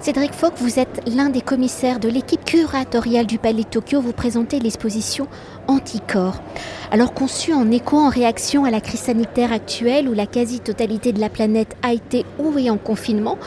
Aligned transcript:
Cédric 0.00 0.32
Fock, 0.32 0.54
vous 0.58 0.78
êtes 0.78 1.00
l'un 1.08 1.28
des 1.28 1.40
commissaires 1.40 1.98
de 1.98 2.08
l'équipe 2.08 2.44
curatoriale 2.44 3.26
du 3.26 3.36
Palais 3.36 3.64
de 3.64 3.68
Tokyo. 3.68 4.00
Vous 4.00 4.12
présentez 4.12 4.60
l'exposition 4.60 5.26
Anticorps. 5.66 6.40
Alors 6.92 7.12
conçue 7.12 7.52
en 7.52 7.68
écho, 7.72 7.96
en 7.98 8.08
réaction 8.08 8.64
à 8.64 8.70
la 8.70 8.80
crise 8.80 9.00
sanitaire 9.00 9.52
actuelle 9.52 10.08
où 10.08 10.14
la 10.14 10.26
quasi-totalité 10.26 11.12
de 11.12 11.20
la 11.20 11.28
planète 11.28 11.76
a 11.82 11.92
été 11.92 12.24
ou 12.38 12.56
est 12.58 12.70
en 12.70 12.78
confinement, 12.78 13.38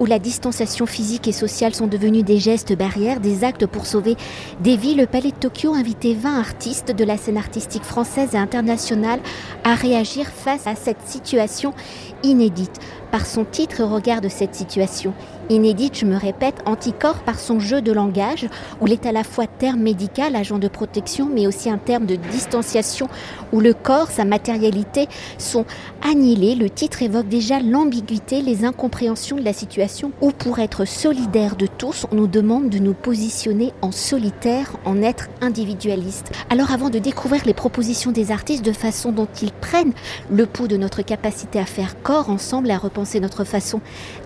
où 0.00 0.06
la 0.06 0.18
distanciation 0.18 0.86
physique 0.86 1.28
et 1.28 1.32
sociale 1.32 1.74
sont 1.74 1.86
devenues 1.86 2.22
des 2.22 2.38
gestes 2.38 2.76
barrières, 2.76 3.20
des 3.20 3.44
actes 3.44 3.66
pour 3.66 3.84
sauver 3.84 4.16
des 4.60 4.76
vies, 4.76 4.94
le 4.94 5.06
Palais 5.06 5.30
de 5.30 5.36
Tokyo 5.36 5.74
a 5.74 5.76
invité 5.76 6.14
20 6.14 6.40
artistes 6.40 6.90
de 6.90 7.04
la 7.04 7.18
scène 7.18 7.36
artistique 7.36 7.84
française 7.84 8.30
et 8.32 8.38
internationale 8.38 9.20
à 9.62 9.74
réagir 9.74 10.26
face 10.26 10.66
à 10.66 10.74
cette 10.74 11.06
situation 11.06 11.74
inédite. 12.22 12.80
Par 13.12 13.24
son 13.24 13.44
titre 13.44 13.82
au 13.82 13.88
regard 13.88 14.20
de 14.20 14.28
cette 14.28 14.54
situation 14.54 15.14
inédite, 15.50 15.98
je 15.98 16.06
me 16.06 16.16
répète, 16.16 16.56
Anticorps 16.66 17.20
par 17.20 17.38
son 17.38 17.60
jeu 17.60 17.80
de 17.80 17.92
langage, 17.92 18.46
où 18.80 18.86
il 18.86 18.92
est 18.92 19.06
à 19.06 19.12
la 19.12 19.24
fois 19.24 19.46
terme 19.46 19.80
médical, 19.80 20.36
agent 20.36 20.58
de 20.58 20.68
protection, 20.68 21.28
mais 21.32 21.46
aussi 21.46 21.70
un 21.70 21.78
terme 21.78 22.06
de 22.06 22.16
distanciation, 22.16 23.08
où 23.52 23.60
le 23.60 23.74
corps, 23.74 24.10
sa 24.10 24.24
matérialité 24.24 25.08
sont 25.38 25.64
annihilés. 26.02 26.54
Le 26.54 26.70
titre 26.70 27.02
évoque 27.02 27.28
déjà 27.28 27.60
l'ambiguïté, 27.60 28.42
les 28.42 28.64
incompréhensions 28.64 29.36
de 29.36 29.44
la 29.44 29.52
situation, 29.52 30.12
où 30.20 30.30
pour 30.30 30.58
être 30.58 30.84
solidaire 30.84 31.56
de 31.56 31.66
tous, 31.66 32.06
on 32.12 32.16
nous 32.16 32.26
demande 32.26 32.68
de 32.70 32.78
nous 32.78 32.94
positionner 32.94 33.72
en 33.82 33.92
solitaire, 33.92 34.76
en 34.84 35.02
être 35.02 35.28
individualiste. 35.40 36.32
Alors 36.50 36.72
avant 36.72 36.90
de 36.90 36.98
découvrir 36.98 37.44
les 37.44 37.54
propositions 37.54 38.12
des 38.12 38.30
artistes 38.30 38.64
de 38.64 38.72
façon 38.72 39.12
dont 39.12 39.28
ils 39.42 39.52
prennent 39.52 39.92
le 40.30 40.46
pouls 40.46 40.68
de 40.68 40.76
notre 40.76 41.02
capacité 41.02 41.58
à 41.58 41.64
faire 41.64 42.00
corps 42.02 42.30
ensemble, 42.30 42.70
à 42.70 42.78
repenser 42.78 43.20
notre 43.20 43.44
façon 43.44 43.80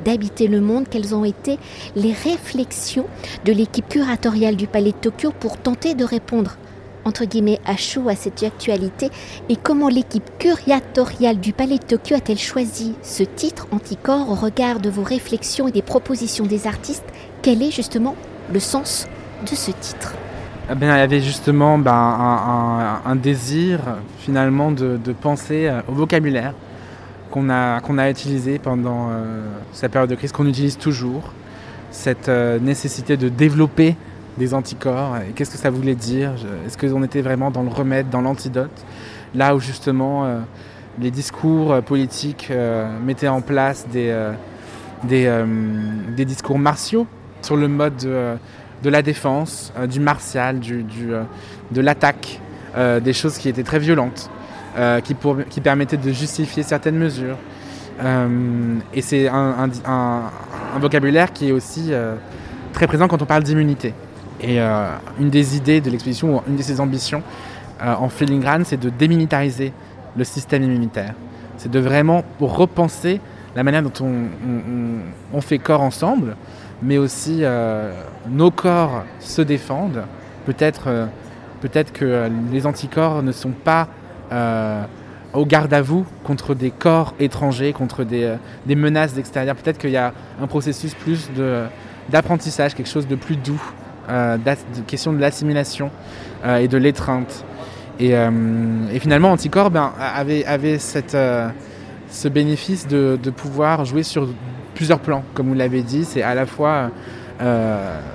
d'habiter 0.05 0.48
le 0.48 0.61
monde, 0.61 0.87
quelles 0.91 1.12
ont 1.15 1.25
été 1.25 1.59
les 1.97 2.12
réflexions 2.12 3.07
de 3.45 3.53
l'équipe 3.53 3.89
curatoriale 3.89 4.56
du 4.56 4.67
Palais 4.67 4.92
de 4.92 4.97
Tokyo 4.97 5.33
pour 5.39 5.59
tenter 5.59 5.95
de 5.95 6.05
répondre 6.05 6.56
entre 7.05 7.25
guillemets 7.25 7.61
à 7.64 7.77
chaud 7.77 8.09
à 8.09 8.14
cette 8.14 8.42
actualité. 8.42 9.11
Et 9.48 9.56
comment 9.56 9.89
l'équipe 9.89 10.31
curatoriale 10.39 11.41
du 11.41 11.53
Palais 11.53 11.78
de 11.78 11.84
Tokyo 11.84 12.17
a-t-elle 12.17 12.39
choisi 12.39 12.95
ce 13.03 13.22
titre 13.22 13.67
anticorps? 13.72 14.31
Au 14.31 14.34
regard 14.34 14.81
de 14.81 14.91
vos 14.91 15.03
réflexions 15.03 15.69
et 15.69 15.72
des 15.72 15.83
propositions 15.83 16.47
des 16.47 16.67
artistes 16.67 17.05
Quel 17.42 17.62
est 17.62 17.70
justement 17.70 18.15
le 18.53 18.61
sens 18.61 19.09
de 19.50 19.55
ce 19.56 19.70
titre? 19.72 20.15
Eh 20.70 20.75
il 20.81 20.87
y 20.87 20.91
avait 20.91 21.20
justement 21.20 21.77
ben, 21.77 23.00
un, 23.05 23.17
désir 23.17 23.81
finalement 24.19 24.70
de, 24.70 24.97
de 24.97 25.12
penser 25.12 25.70
au 25.89 25.92
vocabulaire 25.92 26.55
qu'on 27.33 27.48
a, 27.48 28.11
utilisé 28.11 28.58
pendant 28.58 29.08
euh, 29.11 29.42
cette 29.72 29.91
période 29.91 30.11
de 30.11 30.14
crise, 30.14 30.33
qu'on 30.33 30.47
utilise 30.47 30.77
toujours, 30.77 31.33
cette 31.91 32.28
euh, 32.28 32.58
nécessité 32.58 33.16
de 33.16 33.28
développer 33.28 33.97
des 34.38 34.55
anticorps. 34.55 35.16
Qu'est-ce 35.34 35.50
que 35.50 35.56
ça 35.56 35.70
voulait 35.70 35.94
dire? 35.94 36.33
Est-ce 36.66 36.78
qu'on 36.78 37.03
était 37.03 37.22
vraiment 37.22 37.50
dans 37.50 37.62
le 37.62 37.70
remède, 37.70 38.10
dans 38.10 38.20
l'antidote? 38.20 38.84
Là 39.34 39.56
où 39.56 39.60
justement 39.60 40.25
euh, 40.25 40.41
les 41.00 41.10
discours 41.10 41.83
politiques 41.83 42.53
mettaient 43.03 43.28
en 43.28 43.41
place 43.41 43.86
des, 43.88 44.14
discours 46.19 46.58
martiaux 46.58 47.06
sur 47.41 47.56
le 47.56 47.66
mode 47.66 47.97
de, 47.97 48.91
la 48.91 49.00
défense, 49.00 49.72
du 49.88 50.00
martial, 50.00 50.60
de 50.60 51.80
l'attaque, 51.80 52.41
des 52.77 53.12
choses 53.14 53.38
qui 53.38 53.48
étaient 53.48 53.62
très 53.62 53.78
violentes. 53.78 54.30
Euh, 54.78 55.01
qui, 55.01 55.61
permettait 55.61 55.98
de 55.98 56.12
justifier 56.12 56.62
certaines 56.62 56.97
mesures. 56.97 57.37
Euh, 58.03 58.78
et 58.95 59.03
c'est 59.03 59.28
un, 59.28 59.69
vocabulaire 60.81 61.31
qui 61.31 61.51
est 61.51 61.53
aussi 61.53 61.89
euh, 61.91 62.15
très 62.73 62.87
présent 62.87 63.06
quand 63.06 63.20
on 63.20 63.27
parle 63.27 63.43
d'immunité. 63.43 63.93
Et 64.41 64.59
une 64.59 65.31
des 65.31 65.56
idées 65.56 65.81
de 65.81 65.91
l'exposition, 65.91 66.39
ou 66.39 66.43
une 66.48 66.56
de 66.56 66.62
ses 66.62 66.81
ambitions 66.81 67.22
en 67.81 68.09
Filigrane, 68.09 68.65
c'est 68.65 68.81
de 68.81 68.88
démilitariser 68.88 69.72
le 70.16 70.25
système 70.25 70.65
immunitaire. 70.65 71.15
C'est 71.59 71.71
de 71.71 71.78
vraiment 71.78 72.25
repenser 72.41 73.21
la 73.54 73.62
manière 73.62 73.83
dont 73.84 73.93
on, 74.00 74.25
on, 75.33 75.41
fait 75.41 75.59
corps 75.59 75.83
ensemble, 75.83 76.34
mais 76.83 76.99
aussi 76.99 77.44
nos 78.28 78.50
corps 78.50 79.04
se 79.21 79.43
défendent. 79.43 80.03
Peut-être 80.44 81.09
peut-être 81.60 81.93
que 81.93 82.28
les 82.50 82.66
anticorps 82.66 83.22
ne 83.22 83.31
sont 83.31 83.53
pas 83.53 83.87
au 85.34 85.47
garde 85.47 85.72
à 85.72 85.82
vous 85.82 86.04
contre 86.25 86.54
des 86.54 86.70
corps 86.70 87.15
étrangers, 87.19 87.72
contre 87.72 88.04
des, 88.04 88.25
euh, 88.25 88.76
menaces 88.76 89.15
d'extérieur. 89.15 89.56
Peut-être 89.56 89.78
qu'il 89.78 89.91
y 89.91 89.97
a 89.97 90.12
un 90.41 90.47
processus 90.47 90.94
plus 90.94 91.31
d'apprentissage, 92.10 92.75
quelque 92.75 92.91
chose 92.91 93.06
de 93.06 93.15
plus 93.15 93.37
doux, 93.37 93.62
euh, 94.09 94.37
de 94.37 94.81
question 94.87 95.12
de 95.12 95.19
l'assimilation 95.19 95.91
euh, 96.44 96.59
et 96.59 96.69
de 96.69 96.76
l'étreinte. 96.76 97.44
Et, 98.00 98.15
finalement, 98.98 99.31
Anticorps 99.31 99.71
ben, 99.71 99.92
avait, 100.00 100.44
avait 100.44 100.78
ce 100.78 102.28
bénéfice 102.28 102.88
de, 102.88 103.19
de, 103.22 103.31
pouvoir 103.31 103.84
jouer 103.84 104.03
sur 104.03 104.28
plusieurs 104.75 104.98
plans. 104.98 105.22
Comme 105.34 105.48
vous 105.48 105.54
l'avez 105.54 105.82
dit, 105.82 106.04
c'est 106.04 106.22
à 106.22 106.34
la 106.34 106.47
fois 106.47 106.91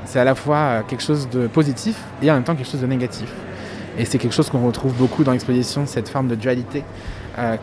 c'est 0.06 0.20
à 0.20 0.24
la 0.24 0.36
fois 0.36 0.84
quelque 0.88 1.04
chose 1.04 1.30
de 1.30 1.48
positif 1.48 1.98
et 2.22 2.32
en 2.32 2.36
même 2.36 2.44
temps 2.44 2.56
quelque 2.56 2.70
chose 2.70 2.82
de 2.82 2.88
négatif. 2.88 3.32
Et 3.98 4.06
c'est 4.06 4.18
quelque 4.18 4.34
chose 4.34 4.50
qu'on 4.50 4.66
retrouve 4.66 4.94
beaucoup 4.94 5.24
dans 5.24 5.32
l'exposition, 5.32 5.86
cette 5.86 6.10
forme 6.10 6.28
de 6.28 6.36
dualité 6.36 6.84
euh, 7.38 7.56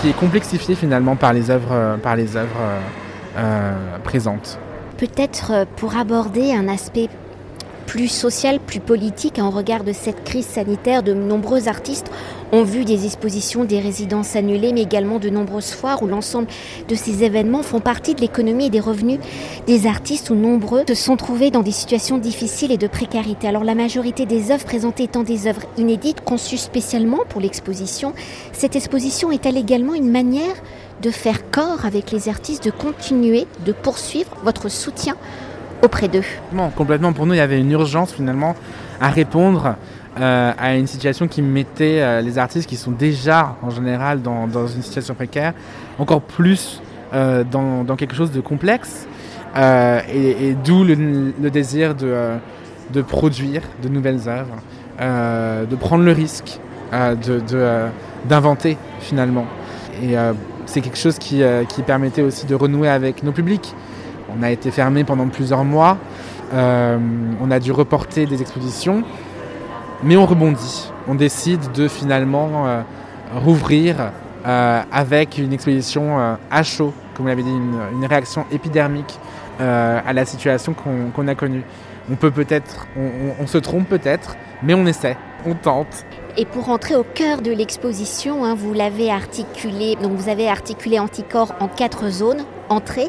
qui 0.00 0.08
est 0.08 0.16
complexifiée 0.16 0.74
finalement 0.74 1.16
par 1.16 1.32
les 1.32 1.50
œuvres, 1.50 1.72
euh, 1.72 1.96
euh, 3.36 3.98
présentes. 4.04 4.58
Peut-être 4.98 5.66
pour 5.76 5.96
aborder 5.96 6.52
un 6.52 6.68
aspect 6.68 7.08
plus 7.90 8.06
social, 8.06 8.60
plus 8.60 8.78
politique 8.78 9.40
en 9.40 9.50
regard 9.50 9.82
de 9.82 9.92
cette 9.92 10.22
crise 10.22 10.46
sanitaire. 10.46 11.02
De 11.02 11.12
nombreux 11.12 11.66
artistes 11.66 12.08
ont 12.52 12.62
vu 12.62 12.84
des 12.84 13.04
expositions, 13.04 13.64
des 13.64 13.80
résidences 13.80 14.36
annulées, 14.36 14.72
mais 14.72 14.82
également 14.82 15.18
de 15.18 15.28
nombreuses 15.28 15.72
foires 15.72 16.00
où 16.00 16.06
l'ensemble 16.06 16.46
de 16.86 16.94
ces 16.94 17.24
événements 17.24 17.64
font 17.64 17.80
partie 17.80 18.14
de 18.14 18.20
l'économie 18.20 18.66
et 18.66 18.70
des 18.70 18.78
revenus 18.78 19.18
des 19.66 19.88
artistes 19.88 20.30
où 20.30 20.36
nombreux 20.36 20.84
se 20.86 20.94
sont 20.94 21.16
trouvés 21.16 21.50
dans 21.50 21.64
des 21.64 21.72
situations 21.72 22.18
difficiles 22.18 22.70
et 22.70 22.78
de 22.78 22.86
précarité. 22.86 23.48
Alors 23.48 23.64
la 23.64 23.74
majorité 23.74 24.24
des 24.24 24.52
œuvres 24.52 24.66
présentées 24.66 25.02
étant 25.02 25.24
des 25.24 25.48
œuvres 25.48 25.66
inédites 25.76 26.20
conçues 26.20 26.58
spécialement 26.58 27.18
pour 27.28 27.40
l'exposition, 27.40 28.12
cette 28.52 28.76
exposition 28.76 29.32
est-elle 29.32 29.56
également 29.56 29.94
une 29.94 30.12
manière 30.12 30.54
de 31.02 31.10
faire 31.10 31.50
corps 31.50 31.86
avec 31.86 32.12
les 32.12 32.28
artistes, 32.28 32.64
de 32.64 32.70
continuer, 32.70 33.48
de 33.66 33.72
poursuivre 33.72 34.30
votre 34.44 34.68
soutien 34.68 35.16
auprès 35.82 36.08
d'eux. 36.08 36.24
Complètement, 36.76 37.12
pour 37.12 37.26
nous, 37.26 37.34
il 37.34 37.38
y 37.38 37.40
avait 37.40 37.60
une 37.60 37.70
urgence 37.70 38.12
finalement 38.12 38.54
à 39.00 39.08
répondre 39.08 39.76
euh, 40.18 40.52
à 40.58 40.74
une 40.74 40.88
situation 40.88 41.28
qui 41.28 41.40
mettait 41.40 42.00
euh, 42.00 42.20
les 42.20 42.36
artistes 42.36 42.68
qui 42.68 42.76
sont 42.76 42.90
déjà 42.90 43.56
en 43.62 43.70
général 43.70 44.22
dans, 44.22 44.66
une 44.66 44.82
situation 44.82 45.14
précaire 45.14 45.54
encore 46.00 46.20
plus 46.20 46.82
euh, 47.14 47.44
dans, 47.44 47.84
quelque 47.96 48.16
chose 48.16 48.32
de 48.32 48.40
complexe 48.40 49.06
et, 49.56 50.56
d'où 50.64 50.82
le, 50.82 51.50
désir 51.50 51.94
de, 51.94 53.02
produire 53.02 53.62
de 53.82 53.88
nouvelles 53.88 54.28
œuvres, 54.28 54.56
de 55.66 55.76
prendre 55.76 56.04
le 56.04 56.12
risque 56.12 56.58
d'inventer 58.28 58.72
de, 58.72 58.78
finalement. 59.00 59.46
Et 60.02 60.14
c'est 60.66 60.80
quelque 60.80 60.98
chose 60.98 61.18
qui 61.18 61.42
permettait 61.86 62.22
aussi 62.22 62.46
de 62.46 62.54
renouer 62.54 62.88
avec 62.88 63.22
nos 63.22 63.32
publics. 63.32 63.74
On 64.38 64.42
a 64.42 64.50
été 64.50 64.70
fermé 64.70 65.04
pendant 65.04 65.28
plusieurs 65.28 65.64
mois. 65.64 65.98
Euh, 66.52 66.98
on 67.40 67.50
a 67.50 67.60
dû 67.60 67.72
reporter 67.72 68.26
des 68.26 68.40
expositions. 68.40 69.02
Mais 70.02 70.16
on 70.16 70.26
rebondit. 70.26 70.90
On 71.08 71.14
décide 71.14 71.72
de 71.72 71.88
finalement 71.88 72.66
euh, 72.66 72.82
rouvrir 73.34 74.12
euh, 74.46 74.82
avec 74.90 75.38
une 75.38 75.52
exposition 75.52 76.36
à 76.50 76.62
chaud, 76.62 76.94
comme 77.14 77.24
vous 77.24 77.28
l'avez 77.28 77.42
dit, 77.42 77.50
une, 77.50 78.06
réaction 78.06 78.46
épidermique 78.50 79.18
à 79.58 80.12
la 80.14 80.24
situation 80.24 80.72
qu'on 80.72 81.10
qu 81.14 81.28
a 81.28 81.34
connue. 81.34 81.62
On 82.10 82.14
peut 82.16 82.30
peut-être, 82.30 82.86
on 83.38 83.46
se 83.46 83.58
trompe 83.58 83.86
peut-être, 83.88 84.36
mais 84.62 84.72
on 84.72 84.86
essaie, 84.86 85.18
on 85.44 85.54
tente. 85.54 86.06
Et 86.36 86.46
pour 86.46 86.70
entrer 86.70 86.94
au 86.94 87.02
cœur 87.02 87.42
de 87.42 87.50
l'exposition, 87.50 88.44
hein, 88.44 88.54
vous 88.54 88.72
l'avez 88.72 89.10
articulé, 89.10 89.96
donc 89.96 90.12
vous 90.12 90.30
avez 90.30 90.48
articulé 90.48 90.98
Anticorps 90.98 91.54
en 91.60 91.68
quatre 91.68 92.08
zones 92.08 92.44
entrée, 92.70 93.08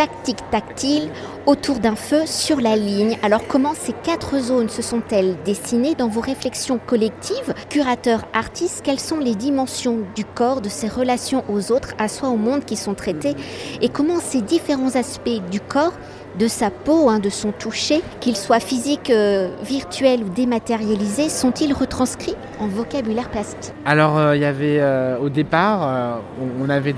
tactique 0.00 0.38
tactile, 0.50 1.10
autour 1.44 1.78
d'un 1.78 1.94
feu 1.94 2.22
sur 2.24 2.58
la 2.58 2.74
ligne. 2.74 3.18
Alors 3.22 3.46
comment 3.46 3.74
ces 3.74 3.92
quatre 3.92 4.38
zones 4.38 4.70
se 4.70 4.80
sont-elles 4.80 5.36
dessinées 5.44 5.94
dans 5.94 6.08
vos 6.08 6.22
réflexions 6.22 6.80
collectives? 6.86 7.52
Curateurs, 7.68 8.22
artistes, 8.32 8.80
quelles 8.82 8.98
sont 8.98 9.18
les 9.18 9.34
dimensions 9.34 9.98
du 10.16 10.24
corps, 10.24 10.62
de 10.62 10.70
ses 10.70 10.88
relations 10.88 11.44
aux 11.50 11.70
autres, 11.70 11.92
à 11.98 12.08
soi, 12.08 12.30
au 12.30 12.38
monde 12.38 12.64
qui 12.64 12.76
sont 12.76 12.94
traités? 12.94 13.36
Et 13.82 13.90
comment 13.90 14.20
ces 14.20 14.40
différents 14.40 14.96
aspects 14.96 15.42
du 15.50 15.60
corps 15.60 15.92
de 16.38 16.48
sa 16.48 16.70
peau, 16.70 17.10
hein, 17.10 17.18
de 17.18 17.28
son 17.28 17.52
toucher, 17.52 18.00
qu'il 18.20 18.38
soit 18.38 18.60
physique, 18.60 19.10
euh, 19.10 19.50
virtuel 19.62 20.22
ou 20.22 20.30
dématérialisé, 20.30 21.28
sont-ils 21.28 21.74
retranscrits 21.74 22.36
en 22.58 22.68
vocabulaire 22.68 23.28
plastique? 23.28 23.74
Alors, 23.84 24.14
il 24.14 24.22
euh, 24.22 24.36
y 24.36 24.44
avait 24.46 24.78
euh, 24.80 25.18
au 25.18 25.28
départ, 25.28 25.80
euh, 25.82 26.14
on 26.58 26.70
avait 26.70 26.94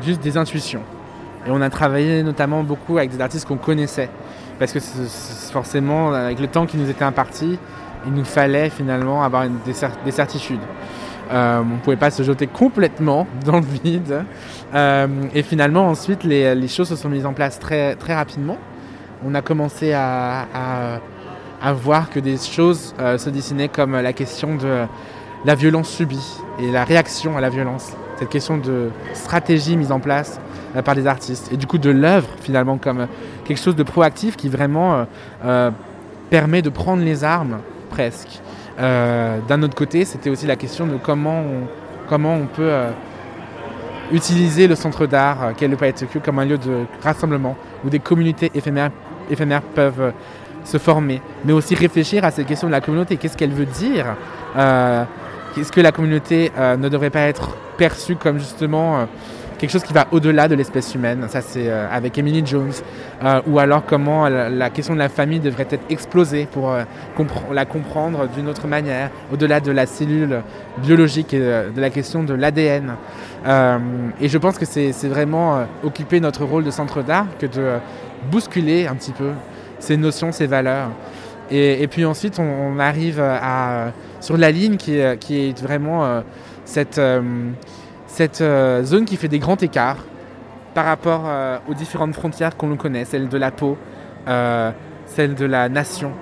juste 0.00 0.20
des 0.20 0.36
intuitions. 0.36 0.82
Et 1.46 1.50
on 1.50 1.60
a 1.60 1.70
travaillé 1.70 2.22
notamment 2.22 2.62
beaucoup 2.62 2.98
avec 2.98 3.10
des 3.10 3.20
artistes 3.20 3.46
qu'on 3.46 3.56
connaissait. 3.56 4.10
Parce 4.58 4.72
que 4.72 4.80
forcément, 4.80 6.12
avec 6.12 6.38
le 6.38 6.46
temps 6.46 6.66
qui 6.66 6.76
nous 6.76 6.90
était 6.90 7.04
imparti, 7.04 7.58
il 8.06 8.12
nous 8.12 8.24
fallait 8.24 8.70
finalement 8.70 9.22
avoir 9.22 9.46
des, 9.48 10.12
certitudes. 10.12 10.60
Euh, 11.32 11.60
on 11.60 11.76
ne 11.76 11.80
pouvait 11.80 11.96
pas 11.96 12.10
se 12.10 12.22
jeter 12.22 12.46
complètement 12.46 13.26
dans 13.46 13.60
le 13.60 13.66
vide. 13.84 14.24
Euh, 14.74 15.06
et 15.34 15.42
finalement, 15.42 15.88
ensuite, 15.88 16.24
les, 16.24 16.68
choses 16.68 16.88
se 16.88 16.96
sont 16.96 17.08
mises 17.08 17.26
en 17.26 17.32
place 17.32 17.58
très, 17.58 17.94
très 17.96 18.14
rapidement. 18.14 18.58
On 19.24 19.34
a 19.34 19.42
commencé 19.42 19.92
à, 19.92 20.46
voir 21.74 22.10
que 22.10 22.20
des 22.20 22.38
choses 22.38 22.94
euh, 23.00 23.18
se 23.18 23.28
dessinaient 23.30 23.68
comme 23.68 23.92
la 23.92 24.12
question 24.12 24.56
de 24.56 24.86
la 25.44 25.54
violence 25.54 25.88
subie 25.88 26.38
et 26.58 26.70
la 26.70 26.84
réaction 26.84 27.36
à 27.36 27.40
la 27.40 27.50
violence. 27.50 27.92
Cette 28.18 28.28
question 28.28 28.58
de 28.58 28.90
stratégie 29.14 29.76
mise 29.76 29.92
en 29.92 30.00
place 30.00 30.40
par 30.84 30.94
les 30.94 31.06
artistes. 31.06 31.50
Et 31.52 31.56
du 31.56 31.66
coup, 31.66 31.78
de 31.78 31.90
l'œuvre, 31.90 32.28
finalement, 32.40 32.78
comme 32.78 33.06
quelque 33.44 33.60
chose 33.60 33.76
de 33.76 33.82
proactif 33.82 34.36
qui 34.36 34.48
vraiment 34.48 35.06
permet 36.30 36.62
de 36.62 36.70
prendre 36.70 37.02
les 37.02 37.24
armes 37.24 37.58
presque. 37.90 38.40
Euh, 38.78 39.38
d'un 39.46 39.62
autre 39.62 39.74
côté, 39.74 40.04
c'était 40.04 40.30
aussi 40.30 40.46
la 40.46 40.56
question 40.56 40.86
de 40.86 40.96
comment 40.96 41.44
on, 42.10 42.46
peut 42.46 42.62
euh, 42.62 42.90
utiliser 44.12 44.66
le 44.66 44.74
centre 44.74 45.06
d'art 45.06 45.42
euh, 45.42 45.52
qu'est 45.54 45.68
le 45.68 45.76
Palais 45.76 45.92
comme 46.24 46.38
un 46.38 46.46
lieu 46.46 46.56
de 46.56 46.84
rassemblement 47.02 47.56
où 47.84 47.90
des 47.90 47.98
communautés 47.98 48.50
éphémères, 48.54 48.90
éphémères 49.28 49.62
peuvent 49.62 50.12
se 50.64 50.78
former, 50.78 51.20
mais 51.44 51.52
aussi 51.52 51.74
réfléchir 51.74 52.24
à 52.24 52.30
cette 52.30 52.46
question 52.46 52.68
de 52.68 52.72
la 52.72 52.80
communauté. 52.80 53.16
Qu'est-ce 53.16 53.36
qu'elle 53.36 53.52
veut 53.52 53.66
dire 53.66 54.06
Est-ce 54.56 55.72
que 55.72 55.80
la 55.80 55.90
communauté 55.90 56.52
ne 56.58 56.88
devrait 56.90 57.10
pas 57.10 57.22
être 57.22 57.56
perçue 57.78 58.16
comme 58.16 58.38
justement 58.38 59.06
quelque 59.60 59.70
chose 59.70 59.82
qui 59.82 59.92
va 59.92 60.06
au-delà 60.10 60.48
de 60.48 60.54
l'espèce 60.54 60.94
humaine. 60.94 61.26
Ça, 61.28 61.42
c'est 61.42 61.68
euh, 61.68 61.86
avec 61.90 62.16
Emily 62.16 62.42
Jones. 62.44 62.72
Euh, 63.22 63.42
ou 63.46 63.58
alors 63.58 63.84
comment 63.84 64.26
la, 64.26 64.70
question 64.70 64.94
de 64.94 64.98
la 64.98 65.10
famille 65.10 65.38
devrait 65.38 65.66
être 65.70 65.84
explosée 65.90 66.48
pour 66.50 66.70
euh, 66.70 66.84
la 67.52 67.66
comprendre 67.66 68.26
d'une 68.28 68.48
autre 68.48 68.66
manière, 68.66 69.10
au-delà 69.30 69.60
de 69.60 69.70
la 69.70 69.84
cellule 69.84 70.40
biologique 70.78 71.34
et 71.34 71.40
de 71.40 71.80
la 71.80 71.90
question 71.90 72.22
de 72.22 72.32
l'ADN. 72.32 72.94
et 74.20 74.28
je 74.28 74.38
pense 74.38 74.56
que 74.56 74.64
c'est 74.64 75.08
vraiment 75.08 75.66
occuper 75.82 76.20
notre 76.20 76.44
rôle 76.44 76.64
de 76.64 76.70
centre 76.70 77.02
d'art 77.02 77.26
que 77.38 77.46
de 77.46 77.78
bousculer 78.30 78.86
un 78.86 78.94
petit 78.94 79.12
peu 79.12 79.32
ces 79.78 79.96
notions, 79.96 80.32
ces 80.32 80.46
valeurs. 80.46 80.90
Et, 81.50 81.86
puis 81.88 82.04
ensuite, 82.04 82.38
on, 82.38 82.78
arrive 82.78 83.20
à, 83.20 83.92
sur 84.20 84.36
la 84.38 84.50
ligne 84.50 84.76
qui, 84.76 84.98
qui 85.18 85.48
est 85.48 85.62
vraiment 85.62 86.22
cette 86.64 87.00
cette 88.12 88.40
euh, 88.40 88.82
zone 88.82 89.04
qui 89.04 89.16
fait 89.16 89.28
des 89.28 89.38
grands 89.38 89.56
écarts 89.56 89.98
par 90.74 90.84
rapport 90.84 91.22
euh, 91.26 91.58
aux 91.68 91.74
différentes 91.74 92.14
frontières 92.14 92.56
qu'on 92.56 92.76
connaît, 92.76 93.04
celle 93.04 93.28
de 93.28 93.38
la 93.38 93.50
peau, 93.50 93.78
euh, 94.28 94.72
celle 95.06 95.34
de 95.34 95.46
la 95.46 95.68
nation, 95.68 96.12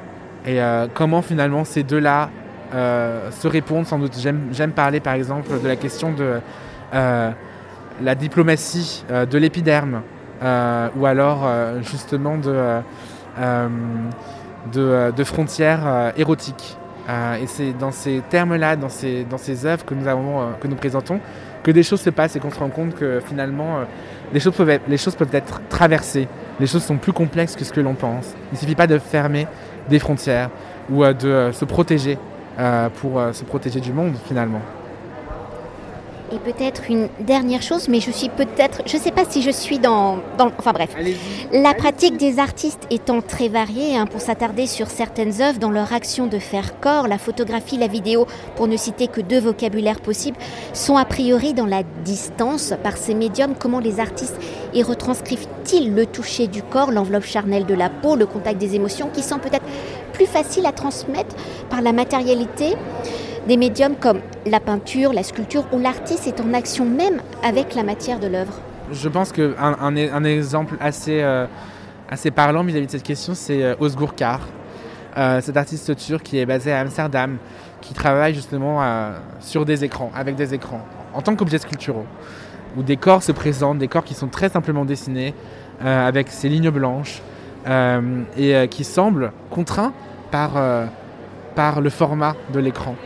et 0.46 0.60
comment 0.94 1.20
finalement 1.20 1.64
ces 1.64 1.82
deux-là 1.82 2.30
se 2.72 3.46
répondent. 3.46 3.84
Sans 3.84 3.98
doute, 3.98 4.16
j'aime 4.16 4.72
parler 4.72 5.00
par 5.00 5.12
exemple 5.12 5.50
de 5.62 5.68
la 5.68 5.76
question 5.76 6.12
de 6.12 6.40
la 6.94 8.14
diplomatie 8.14 9.04
de 9.10 9.36
l'épiderme, 9.36 10.00
ou 10.40 11.04
alors 11.04 11.46
justement 11.82 12.38
de, 12.38 12.80
de, 14.72 15.24
frontières 15.24 16.14
érotiques. 16.16 16.78
et 17.42 17.46
c'est 17.46 17.72
dans 17.74 17.92
ces 17.92 18.22
termes-là, 18.30 18.76
dans 18.76 18.88
ces, 18.88 19.24
dans 19.24 19.38
ces 19.38 19.66
œuvres 19.66 19.84
que 19.84 19.92
nous, 19.92 20.08
avons, 20.08 20.52
que 20.62 20.68
nous 20.68 20.76
présentons, 20.76 21.20
que 21.62 21.70
des 21.70 21.82
choses 21.82 22.00
se 22.00 22.10
passent 22.10 22.36
et 22.36 22.40
qu'on 22.40 22.50
se 22.50 22.58
rend 22.58 22.68
compte 22.68 22.94
que 22.94 23.20
finalement, 23.20 23.78
euh, 23.78 23.84
les, 24.32 24.40
choses 24.40 24.54
peuvent 25.14 25.34
être, 25.34 25.60
traversées. 25.68 26.28
Les 26.60 26.66
choses 26.66 26.84
sont 26.84 26.96
plus 26.96 27.12
complexes 27.12 27.56
que 27.56 27.64
ce 27.64 27.72
que 27.72 27.80
l'on 27.80 27.94
pense. 27.94 28.34
Il 28.50 28.54
ne 28.54 28.58
suffit 28.58 28.74
pas 28.74 28.86
de 28.86 28.98
fermer 28.98 29.46
des 29.88 29.98
frontières 29.98 30.50
ou 30.90 31.04
euh, 31.04 31.12
de 31.12 31.28
euh, 31.28 31.52
se 31.52 31.64
protéger 31.64 32.18
pour 33.00 33.22
se 33.32 33.44
protéger 33.44 33.78
du 33.78 33.92
monde 33.92 34.16
finalement. 34.26 34.60
Et 36.30 36.38
peut-être 36.38 36.90
une 36.90 37.08
dernière 37.20 37.62
chose, 37.62 37.88
mais 37.88 38.00
je 38.00 38.10
suis 38.10 38.28
peut-être, 38.28 38.82
je 38.84 38.98
ne 38.98 39.02
sais 39.02 39.12
pas 39.12 39.24
si 39.26 39.40
je 39.40 39.50
suis 39.50 39.78
dans, 39.78 40.18
enfin 40.58 40.72
bref, 40.72 40.90
la 41.52 41.72
pratique 41.72 42.18
des 42.18 42.38
artistes 42.38 42.86
étant 42.90 43.22
très 43.22 43.48
variée, 43.48 43.96
hein, 43.96 44.04
pour 44.04 44.20
s'attarder 44.20 44.66
sur 44.66 44.88
certaines 44.88 45.40
œuvres 45.40 45.58
dans 45.58 45.70
leur 45.70 45.94
action 45.94 46.26
de 46.26 46.38
faire 46.38 46.80
corps, 46.80 47.08
la 47.08 47.16
photographie, 47.16 47.78
la 47.78 47.86
vidéo, 47.86 48.26
pour 48.56 48.68
ne 48.68 48.76
citer 48.76 49.06
que 49.06 49.22
deux 49.22 49.40
vocabulaires 49.40 50.00
possibles, 50.00 50.36
sont 50.74 50.98
a 50.98 51.06
priori 51.06 51.54
dans 51.54 51.64
la 51.64 51.82
distance 52.04 52.74
par 52.82 52.98
ces 52.98 53.14
médiums. 53.14 53.54
Comment 53.58 53.80
les 53.80 53.98
artistes 53.98 54.36
y 54.74 54.82
retranscrivent-ils 54.82 55.94
le 55.94 56.04
toucher 56.04 56.46
du 56.46 56.62
corps, 56.62 56.92
l'enveloppe 56.92 57.24
charnelle 57.24 57.64
de 57.64 57.74
la 57.74 57.88
peau, 57.88 58.16
le 58.16 58.26
contact 58.26 58.58
des 58.58 58.74
émotions, 58.74 59.08
qui 59.14 59.22
sont 59.22 59.38
peut-être 59.38 59.64
plus 60.12 60.26
faciles 60.26 60.66
à 60.66 60.72
transmettre 60.72 61.36
par 61.70 61.80
la 61.80 61.92
matérialité? 61.92 62.74
Des 63.48 63.56
médiums 63.56 63.96
comme 63.96 64.20
la 64.46 64.60
peinture, 64.60 65.14
la 65.14 65.22
sculpture, 65.22 65.64
où 65.72 65.78
l'artiste 65.78 66.26
est 66.26 66.38
en 66.40 66.52
action 66.52 66.84
même 66.84 67.22
avec 67.42 67.74
la 67.74 67.82
matière 67.82 68.20
de 68.20 68.26
l'œuvre 68.26 68.52
Je 68.92 69.08
pense 69.08 69.32
qu'un 69.32 69.54
un, 69.58 70.24
exemple 70.24 70.76
assez, 70.80 71.22
euh, 71.22 71.46
assez 72.10 72.30
parlant 72.30 72.62
vis-à-vis 72.62 72.86
de 72.86 72.90
cette 72.90 73.02
question, 73.02 73.34
c'est 73.34 73.62
euh, 73.62 73.74
euh, 75.16 75.40
cet 75.40 75.56
artiste 75.56 75.96
turc 75.96 76.22
qui 76.22 76.38
est 76.38 76.44
basé 76.44 76.72
à 76.72 76.80
Amsterdam, 76.80 77.38
qui 77.80 77.94
travaille 77.94 78.34
justement 78.34 78.82
sur 79.40 79.64
des 79.64 79.82
écrans, 79.82 80.12
avec 80.14 80.36
des 80.36 80.52
écrans, 80.52 80.84
en 81.14 81.22
tant 81.22 81.34
qu'objets 81.34 81.58
sculpturaux, 81.58 82.06
où 82.76 82.82
des 82.82 82.98
corps 82.98 83.22
se 83.22 83.32
présentent, 83.32 83.78
des 83.78 83.88
corps 83.88 84.04
qui 84.04 84.14
sont 84.14 84.28
très 84.28 84.50
simplement 84.50 84.84
dessinés, 84.84 85.32
avec 85.80 86.28
ces 86.28 86.48
lignes 86.48 86.70
blanches, 86.70 87.22
et 88.36 88.68
qui 88.68 88.82
semblent 88.84 89.32
contraints 89.48 89.92
par 90.32 91.80
le 91.80 91.90
format 91.90 92.34
de 92.52 92.58
l'écran. 92.58 92.96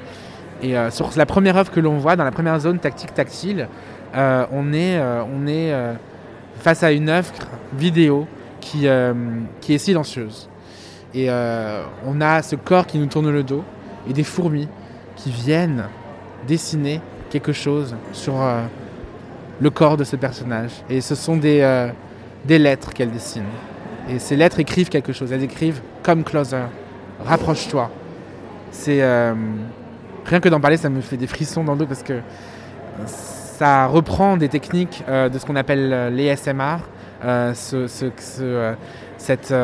Et 0.63 0.77
euh, 0.77 0.91
sur 0.91 1.11
la 1.17 1.27
première 1.27 1.57
œuvre 1.57 1.71
que 1.71 1.81
l'on 1.81 1.99
voit, 1.99 2.15
dans 2.15 2.25
la 2.25 2.31
première 2.31 2.59
zone 2.61 2.79
tactique 2.79 3.13
tactile, 3.13 3.69
euh, 4.15 4.47
on 4.53 4.73
est, 4.73 4.99
euh, 5.01 5.95
face 6.61 6.85
à 6.85 6.93
une 6.93 7.09
œuvre 7.09 7.33
vidéo 7.77 8.27
qui, 8.61 8.87
est 8.87 9.79
silencieuse. 9.79 10.49
Et 11.15 11.29
on 12.07 12.21
a 12.21 12.43
ce 12.43 12.55
corps 12.55 12.87
qui 12.87 12.99
nous 12.99 13.07
tourne 13.07 13.31
le 13.31 13.43
dos 13.43 13.65
et 14.09 14.13
des 14.13 14.23
fourmis 14.23 14.69
qui 15.17 15.31
viennent 15.31 15.85
dessiner 16.47 17.01
quelque 17.29 17.53
chose 17.53 17.97
sur 18.13 18.35
le 19.61 19.71
corps 19.71 19.97
de 19.97 20.05
ce 20.05 20.15
personnage. 20.15 20.71
Et 20.89 21.01
ce 21.01 21.17
sont 21.17 21.37
des, 21.37 21.91
des 22.45 22.59
lettres 22.59 22.93
qu'elles 22.93 23.11
dessinent. 23.11 23.43
Et 24.09 24.21
ces 24.21 24.37
lettres 24.37 24.61
écrivent 24.61 24.91
quelque 24.91 25.13
chose. 25.13 25.33
Elles 25.33 25.43
écrivent 25.43 25.81
comme 26.05 26.23
closer, 26.23 26.63
rapproche-toi. 27.27 27.91
C'est 28.71 29.03
rien 30.25 30.41
que 30.41 30.49
d'en 30.49 30.61
parler, 30.61 30.77
ça 30.77 30.89
me 30.89 31.01
fait 31.01 31.17
des 31.17 31.27
frissons 31.27 31.65
dans 31.65 31.73
le 31.73 31.79
dos 31.79 31.87
parce 31.87 32.03
que 32.03 32.21
ça 33.63 33.87
reprend 33.87 34.37
des 34.37 34.49
techniques 34.49 35.05
euh, 35.09 35.29
de 35.29 35.39
ce 35.39 35.47
qu'on 35.47 35.55
appelle 35.55 35.93
euh, 35.93 36.11
les 36.11 36.35
SMR, 36.35 36.79
euh, 37.25 37.53
cette 39.19 39.55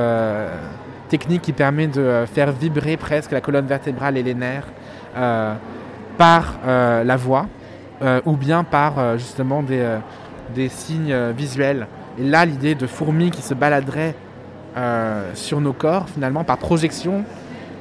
technique 1.08 1.42
qui 1.42 1.52
permet 1.52 1.88
de 1.88 2.24
faire 2.32 2.52
vibrer 2.52 2.96
presque 2.96 3.32
la 3.32 3.40
colonne 3.40 3.66
vertébrale 3.66 4.16
et 4.16 4.22
les 4.22 4.34
nerfs 4.34 4.68
par 6.16 6.58
la 6.64 7.16
voix 7.16 7.46
ou 8.24 8.36
bien 8.36 8.62
par 8.62 9.18
justement 9.18 9.64
des, 9.64 10.68
signes 10.68 11.32
visuels. 11.36 11.88
Et 12.20 12.24
là, 12.24 12.44
l'idée 12.44 12.76
de 12.76 12.86
fourmis 12.86 13.32
qui 13.32 13.42
se 13.42 13.54
baladeraient 13.54 14.14
sur 15.34 15.60
nos 15.60 15.72
corps, 15.72 16.08
finalement, 16.08 16.44
par 16.44 16.58
projection, 16.58 17.24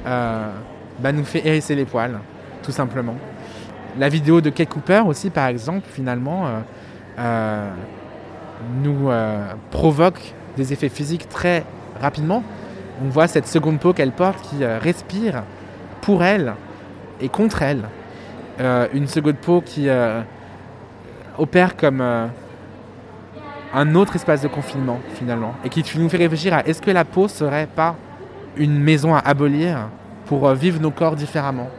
bah, 0.04 1.12
nous 1.12 1.24
fait 1.24 1.46
hérisser 1.46 1.76
les 1.76 1.84
poils 1.84 2.18
tout 2.62 2.72
simplement. 2.72 3.14
La 3.98 4.08
vidéo 4.08 4.40
de 4.40 4.50
Kate 4.50 4.68
Cooper 4.68 5.02
aussi, 5.06 5.30
par 5.30 5.48
exemple, 5.48 5.86
finalement, 5.90 6.46
euh, 6.46 6.60
euh, 7.18 7.70
nous 8.82 9.10
euh, 9.10 9.42
provoque 9.70 10.34
des 10.56 10.72
effets 10.72 10.88
physiques 10.88 11.28
très 11.28 11.64
rapidement. 12.00 12.44
On 13.04 13.08
voit 13.08 13.26
cette 13.26 13.46
seconde 13.46 13.80
peau 13.80 13.92
qu'elle 13.92 14.12
porte 14.12 14.40
qui 14.42 14.64
respire 14.64 15.42
pour 16.00 16.22
elle 16.22 16.54
et 17.20 17.28
contre 17.28 17.62
elle. 17.62 17.84
une 18.92 19.06
seconde 19.06 19.36
peau 19.36 19.60
qui 19.60 19.88
opère 21.36 21.76
comme 21.76 22.00
un 22.00 23.94
autre 23.94 24.16
espace 24.16 24.42
de 24.42 24.48
confinement 24.48 24.98
finalement 25.14 25.54
et 25.64 25.68
qui 25.68 25.84
nous 25.96 26.08
fait 26.08 26.16
réfléchir 26.16 26.54
à 26.54 26.66
est-ce 26.66 26.82
que 26.82 26.90
la 26.90 27.04
peau 27.04 27.28
serait 27.28 27.68
pas 27.68 27.94
une 28.56 28.80
maison 28.80 29.14
à 29.14 29.20
abolir 29.20 29.88
pour 30.26 30.48
vivre 30.54 30.80
nos 30.80 30.90
corps 30.90 31.14
différemment 31.14 31.70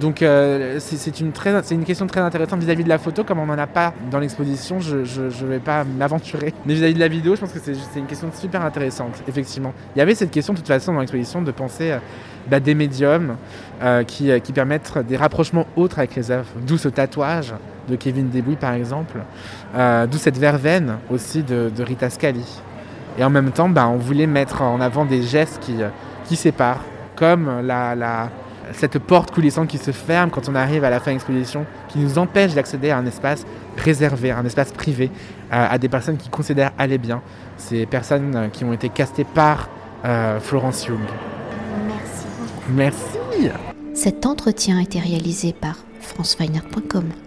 Donc 0.00 0.20
euh, 0.20 0.76
c'est 0.78 1.20
une, 1.20 1.32
question 1.32 2.06
très 2.06 2.20
intéressante 2.20 2.60
vis-à-vis 2.60 2.84
de 2.84 2.88
la 2.88 2.98
photo, 2.98 3.24
comme 3.24 3.38
on 3.38 3.46
n'en 3.46 3.56
a 3.56 3.66
pas 3.66 3.94
dans 4.10 4.18
l'exposition, 4.18 4.78
je 4.78 4.96
ne 4.96 5.48
vais 5.48 5.58
pas 5.58 5.84
m'aventurer. 5.84 6.52
Mais 6.66 6.74
vis-à-vis 6.74 6.94
de 6.94 7.00
la 7.00 7.08
vidéo, 7.08 7.34
je 7.34 7.40
pense 7.40 7.52
que 7.52 7.58
c'est 7.58 7.98
une 7.98 8.06
question 8.06 8.30
super 8.32 8.62
intéressante, 8.62 9.22
effectivement. 9.26 9.72
Il 9.94 9.98
y 9.98 10.02
avait 10.02 10.14
cette 10.14 10.30
question 10.30 10.52
de 10.52 10.58
toute 10.58 10.68
façon 10.68 10.92
dans 10.92 11.00
l'exposition 11.00 11.40
de 11.40 11.50
penser 11.50 11.92
euh, 11.92 11.98
bah, 12.50 12.60
des 12.60 12.74
médiums 12.74 13.36
euh, 13.82 14.04
qui, 14.04 14.30
qui, 14.42 14.52
permettent 14.52 14.98
des 14.98 15.16
rapprochements 15.16 15.66
autres 15.76 15.98
avec 15.98 16.14
les 16.14 16.30
œuvres, 16.30 16.48
d'où 16.66 16.76
ce 16.76 16.88
tatouage 16.88 17.54
de 17.88 17.96
Kevin 17.96 18.28
Debouy 18.28 18.56
par 18.56 18.74
exemple, 18.74 19.18
d'où 19.74 20.18
cette 20.18 20.38
verveine 20.38 20.96
aussi 21.10 21.42
de, 21.42 21.70
Rita 21.78 22.10
Scali. 22.10 22.60
Et 23.18 23.24
en 23.24 23.30
même 23.30 23.50
temps, 23.50 23.68
bah, 23.68 23.88
on 23.88 23.96
voulait 23.96 24.26
mettre 24.26 24.62
en 24.62 24.80
avant 24.80 25.04
des 25.04 25.22
gestes 25.22 25.60
qui, 26.24 26.36
séparent, 26.36 26.82
comme 27.14 27.62
la 27.62 28.30
cette 28.72 28.98
porte 28.98 29.30
coulissante 29.30 29.68
qui 29.68 29.78
se 29.78 29.90
ferme 29.90 30.30
quand 30.30 30.48
on 30.48 30.54
arrive 30.54 30.84
à 30.84 30.90
la 30.90 31.00
fin 31.00 31.10
de 31.10 31.16
l'exposition, 31.16 31.66
qui 31.88 31.98
nous 31.98 32.18
empêche 32.18 32.54
d'accéder 32.54 32.90
à 32.90 32.98
un 32.98 33.06
espace 33.06 33.44
réservé, 33.76 34.30
un 34.30 34.44
espace 34.44 34.72
privé, 34.72 35.10
euh, 35.52 35.66
à 35.70 35.78
des 35.78 35.88
personnes 35.88 36.16
qui 36.16 36.28
considèrent 36.28 36.72
aller 36.78 36.98
bien, 36.98 37.22
ces 37.56 37.86
personnes 37.86 38.34
euh, 38.34 38.48
qui 38.48 38.64
ont 38.64 38.72
été 38.72 38.88
castées 38.88 39.24
par 39.24 39.68
euh, 40.04 40.40
Florence 40.40 40.86
Young. 40.86 40.98
Merci. 41.86 42.26
Merci. 42.68 43.50
Cet 43.94 44.26
entretien 44.26 44.78
a 44.78 44.82
été 44.82 44.98
réalisé 44.98 45.52
par 45.52 45.76
franceweiner.com. 46.00 47.25